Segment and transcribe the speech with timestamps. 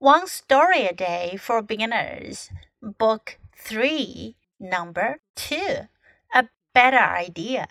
[0.00, 5.88] One Story a Day for Beginners, Book 3, Number 2
[6.32, 7.66] A Better Idea.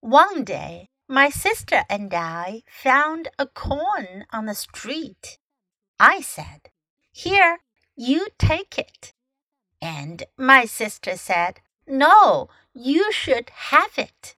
[0.00, 5.36] One day, my sister and I found a corn on the street.
[5.98, 6.70] I said,
[7.12, 7.58] Here,
[7.94, 9.12] you take it.
[9.82, 14.34] And my sister said, No, you should have it.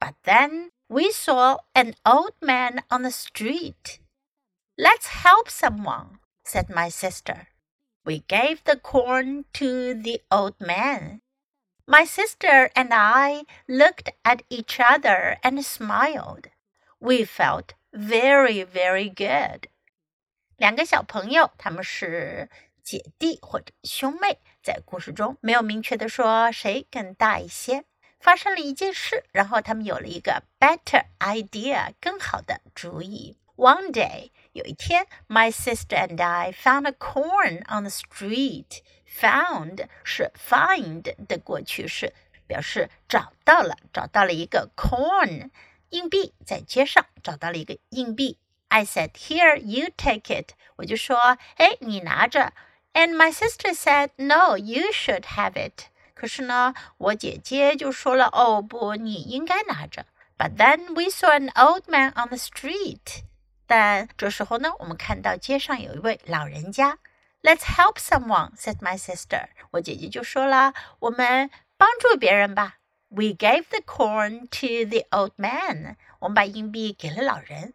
[0.00, 4.00] But then we saw an old man on the street.
[4.76, 7.47] Let's help someone, said my sister.
[8.03, 11.21] We gave the corn to the old man.
[11.85, 16.45] My sister and I looked at each other and smiled.
[16.99, 19.67] We felt very, very good.
[20.57, 22.49] 两个小朋友，他们是
[22.81, 27.85] 姐弟或者兄妹，在故事中没有明确的说谁更大一些。
[28.19, 33.37] 发生了一件事，然后他们有了一个 better idea，更好的主意。
[33.57, 42.13] One day，有一天，my sister and I found a corn on the street。Found 是 find 的过去式，
[42.47, 45.51] 表示找到了，找到了一个 corn
[45.89, 48.39] 硬币，在街上找到了一个硬币。
[48.69, 52.53] I said, "Here, you take it." 我就说，哎，你拿着。
[52.93, 60.07] And my sister said, "No, you should have it." 可是呢，我姐姐就说了，哦不，你应该拿着。
[60.37, 63.23] But then we saw an old man on the street.
[63.67, 66.99] 但这时候呢，我们看到街上有一位老人家。
[67.41, 69.47] Let's help someone," said my sister.
[69.71, 72.77] 我姐姐就说了，我们帮助别人吧。
[73.09, 75.97] We gave the corn to the old man.
[76.19, 77.73] 我们把硬币给了老人。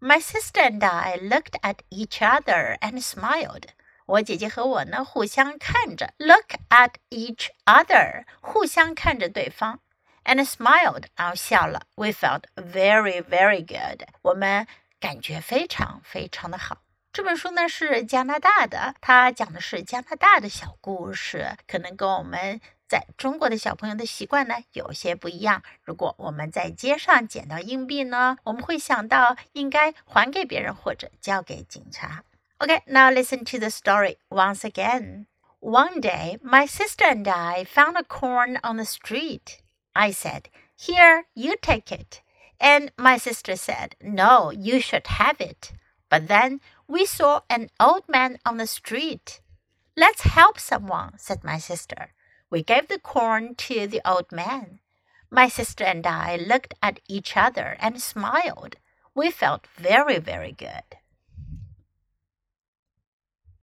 [0.00, 3.64] My sister and I looked at each other and smiled.
[4.06, 9.80] 我姐姐和我呢，互相看着，look at each other，互相看着对方，
[10.24, 11.82] and smiled，然后笑了。
[11.96, 14.04] We felt very, very good.
[14.22, 14.66] 我们
[15.03, 16.77] 感觉非常非常的好。
[17.11, 25.61] 这本书呢是加拿大的，它讲的是加拿大的小故事，可能跟我们在中国的小朋友的习惯呢有些不一样。
[25.83, 32.23] 如果我们在街上捡到硬币呢，我们会想到应该还给别人或者交给警察。
[32.59, 35.25] OK，now listen to the story once again.
[35.59, 39.59] One day, my sister and I found a corn on the street.
[39.91, 40.43] I said,
[40.79, 42.21] Here, you take it.
[42.63, 45.73] And my sister said, No, you should have it.
[46.07, 49.41] But then we saw an old man on the street.
[49.97, 52.13] Let's help someone, said my sister.
[52.49, 54.79] We gave the corn to the old man.
[55.29, 58.77] My sister and I looked at each other and smiled.
[59.13, 60.87] We felt very, very good.